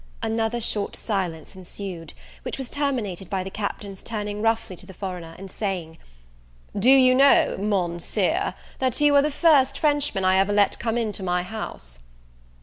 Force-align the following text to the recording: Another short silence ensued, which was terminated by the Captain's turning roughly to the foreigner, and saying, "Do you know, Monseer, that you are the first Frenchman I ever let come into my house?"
Another 0.23 0.59
short 0.59 0.95
silence 0.95 1.55
ensued, 1.55 2.15
which 2.41 2.57
was 2.57 2.71
terminated 2.71 3.29
by 3.29 3.43
the 3.43 3.51
Captain's 3.51 4.01
turning 4.01 4.41
roughly 4.41 4.75
to 4.77 4.87
the 4.87 4.95
foreigner, 4.95 5.35
and 5.37 5.51
saying, 5.51 5.99
"Do 6.75 6.89
you 6.89 7.13
know, 7.13 7.55
Monseer, 7.59 8.55
that 8.79 8.99
you 8.99 9.13
are 9.15 9.21
the 9.21 9.29
first 9.29 9.77
Frenchman 9.77 10.25
I 10.25 10.37
ever 10.37 10.53
let 10.53 10.79
come 10.79 10.97
into 10.97 11.21
my 11.21 11.43
house?" 11.43 11.99